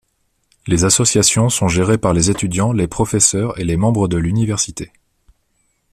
[0.65, 4.91] Les associations sont gérées par les étudiants, les professeurs et les membres de l’université.